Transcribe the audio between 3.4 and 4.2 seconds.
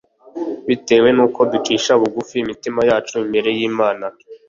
yImana